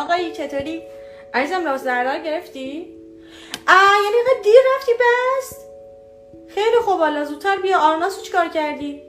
[0.00, 0.82] آقایی چطوری؟
[1.34, 2.86] عزیزم لباس زردا گرفتی؟
[3.68, 3.72] آ
[4.04, 5.56] یعنی اینقدر دیر رفتی؟ بس.
[6.54, 6.98] خیلی خوب.
[6.98, 9.02] حالا زودتر بیا آرناسو چیکار کردی؟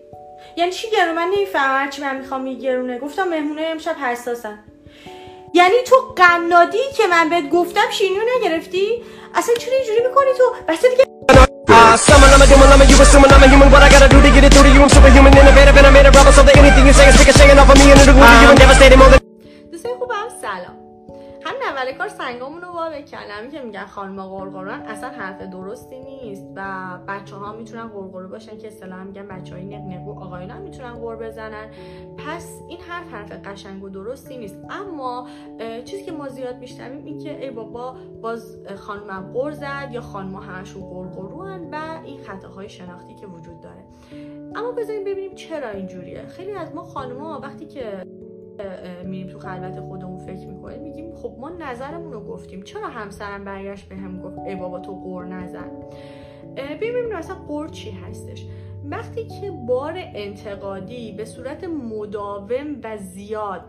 [0.57, 1.89] یعنی چی گرونه من نمی‌فهمم.
[1.89, 4.59] چی من می‌خوام میگرونه گفتم مهمونه امشب حساسن.
[5.53, 9.03] یعنی تو قنادی که من بهت گفتم شیرینیو نگرفتی؟
[9.35, 11.03] اصلا چرا اینجوری می‌کنی تو؟ بس دیگه.
[12.07, 13.69] Summon, I'm a demon, I'm a you assuming I'm a human.
[13.73, 14.81] What I gotta do to get it through to you?
[14.83, 17.59] I'm superhuman, innovative, and I made a rubber so that anything you say is ricocheting
[17.61, 19.30] off of me and it'll glue to you and devastating more than.
[20.11, 20.75] خوبم سلام.
[21.43, 26.47] همین اول کار سنگامون رو با کلمی که میگن خانم قرقران اصلا حرف درستی نیست
[26.55, 30.93] و بچه ها می‌تونن قرقرو باشن که اصطلاحا میگن بچه های نقنقو آقایون هم می‌تونن
[30.93, 31.69] قر بزنن.
[32.17, 34.57] پس این حرف حرف قشنگ و درستی نیست.
[34.69, 35.27] اما
[35.85, 40.35] چیزی که ما زیاد میشنویم این که ای بابا باز خانمم قر زد یا خانم
[40.35, 43.83] همشون قرقروان و این خطاهای شناختی که وجود داره.
[44.55, 46.25] اما بذاریم ببینیم چرا اینجوریه.
[46.25, 48.03] خیلی از ما خانم‌ها وقتی که
[49.05, 52.61] میریم تو خلوت خودمون فکر می‌کنیم میگیم خب ما نظرمون رو گفتیم.
[52.61, 55.71] چرا همسرم برگشت به هم گفت ای بابا تو قور نزن؟
[56.57, 58.45] ببینیم اصلا قور چی هستش؟
[58.85, 63.65] وقتی که بار انتقادی به صورت مداوم و زیاد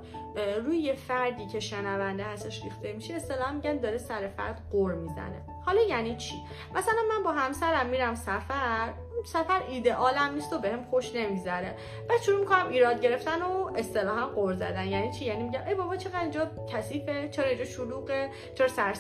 [0.65, 5.43] روی فردی که شنونده هستش ریخته میشه اصطلاحا میگن داره سر فرد قور می‌زنه.
[5.65, 6.35] حالا یعنی چی؟
[6.75, 8.93] مثلا من با همسرم میرم سفر.
[9.25, 11.75] سفر ایدئالم نیست و بهم خوش نمیگذره.
[12.09, 14.87] بعد شروع می‌کنم ایراد گرفتن و اصطلاحا قور زدن.
[14.87, 17.29] یعنی چی؟ یعنی میگم ای بابا چقدر اینجا کثیفه.
[17.29, 18.95] چرا اینجا شلوغه؟ چرا سر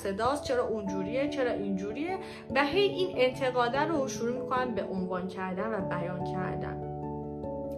[0.44, 2.18] چرا اونجوریه؟ چرا اینجوریه؟
[2.54, 6.92] و هی این انتقاده رو شروع می‌کنم به عنوان کردن و بیان کردن.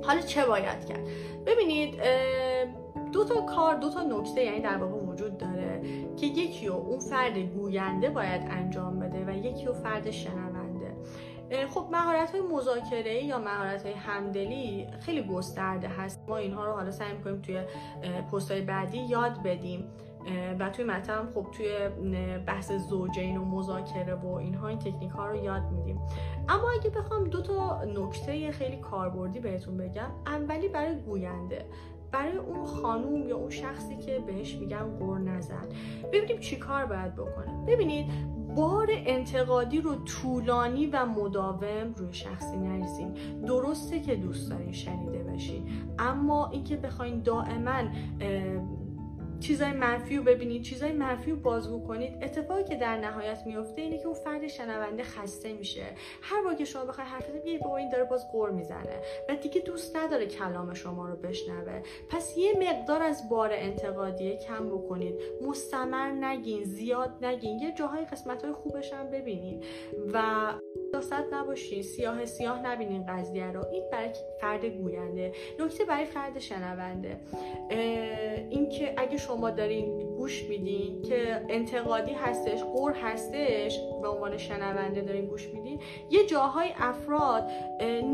[0.05, 1.01] حالا چه باید کرد؟
[1.47, 2.01] ببینید
[3.13, 5.81] دو تا کار دو تا نکته یعنی در واقع وجود داره
[6.17, 10.64] که یکی رو اون فرد گوینده باید انجام بده و یکی رو فرد شنونده.
[11.75, 16.25] خب مهارت های مذاکره یا مهارت های همدلی خیلی گسترده هست.
[16.29, 17.61] ما اینها رو حالا سعی می‌کنیم توی
[18.33, 19.85] پست های بعدی یاد بدیم.
[20.59, 21.89] و توی مطلب خب توی
[22.47, 26.01] بحث زوجین و مذاکره و اینها این تکنیک ها رو یاد میدیم.
[26.49, 31.67] اما اگه بخوام دو تا نکته خیلی کاربردی بهتون بگم اولی برای گوینده.
[32.13, 35.69] برای اون خانوم یا اون شخصی که بهش میگم قر نزن
[36.13, 37.65] ببینیم چی کار باید بکنه.
[37.67, 38.11] ببینید
[38.57, 43.15] بار انتقادی رو طولانی و مداوم روی شخصی نریزین
[43.47, 47.83] درسته که دوست دارین شنیده بشین اما اینکه بخواین دائما
[49.41, 53.99] چیزای منفی رو ببینید چیزای منفی رو بازگو کنید اتفاقی که در نهایت میفته اینه
[53.99, 55.87] که اون فرد شنونده خسته میشه.
[56.23, 59.61] هر بار که شما بخواید حرف بزنید بابا این داره باز قر می‌زنه و دیگه
[59.61, 61.83] دوست نداره کلام شما رو بشنوه.
[62.09, 65.15] پس یه مقدار از بار انتقادیه کم بکنید.
[65.43, 67.59] مستمر نگین زیاد نگین.
[67.59, 69.65] یه جاهای قسمت های خوبش هم ببینید.
[70.13, 70.53] و
[70.95, 73.67] سیاست نباشین سیاه سیاه نبینین قضیه رو.
[73.73, 74.11] این برای
[74.41, 75.33] فرد گوینده.
[75.61, 77.17] نکته برای فرد شنونده.
[78.51, 85.27] اینکه اگه شما دارین گوش میدین که انتقادی هستش قور هستش به عنوان شنونده دارین
[85.27, 85.81] گوش میدین.
[86.11, 87.51] یه جاهای افراد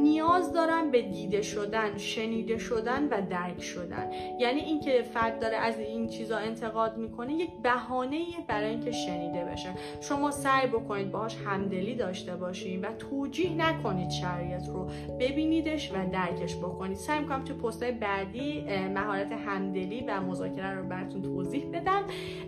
[0.03, 4.11] نیاز دارن به دیده شدن شنیده شدن و درک شدن.
[4.39, 9.69] یعنی اینکه فرد داره از این چیزا انتقاد می‌کنه یک بهانه برای اینکه شنیده بشه.
[10.01, 14.91] شما سعی بکنید باهاش همدلی داشته باشین و توجیه نکنید شرایط رو.
[15.21, 16.97] ببینیدش و درکش بکنید.
[16.97, 21.90] سعی می‌کنم تو پستای بعدی مهارت همدلی و مذاکره رو براتون توضیح بدم.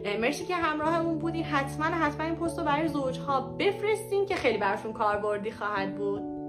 [0.05, 1.45] اه، مرسی که همراهمون بودین.
[1.45, 6.42] حتما حتما این پست رو برای زوجها بفرستین که خیلی براشون کاربردی خواهد بود.